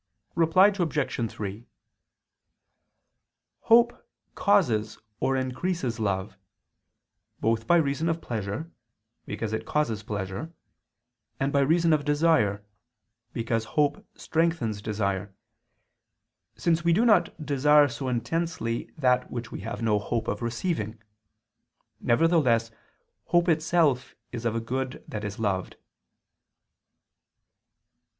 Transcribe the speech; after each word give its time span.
Reply 0.33 0.69
Obj. 0.73 1.31
3: 1.31 1.67
Hope 3.59 4.07
causes 4.33 4.97
or 5.19 5.37
increases 5.37 5.99
love; 5.99 6.37
both 7.39 7.67
by 7.67 7.75
reason 7.75 8.09
of 8.09 8.19
pleasure, 8.19 8.71
because 9.27 9.53
it 9.53 9.67
causes 9.67 10.01
pleasure; 10.01 10.51
and 11.39 11.53
by 11.53 11.59
reason 11.59 11.93
of 11.93 12.03
desire, 12.03 12.65
because 13.31 13.65
hope 13.77 14.03
strengthens 14.15 14.81
desire, 14.81 15.35
since 16.55 16.83
we 16.83 16.93
do 16.93 17.05
not 17.05 17.45
desire 17.45 17.87
so 17.87 18.07
intensely 18.07 18.89
that 18.97 19.29
which 19.29 19.51
we 19.51 19.59
have 19.61 19.83
no 19.83 19.99
hope 19.99 20.27
of 20.27 20.41
receiving. 20.41 20.99
Nevertheless 21.99 22.71
hope 23.25 23.47
itself 23.47 24.15
is 24.31 24.45
of 24.45 24.55
a 24.55 24.59
good 24.61 25.03
that 25.07 25.23
is 25.23 25.37
loved. 25.37 25.75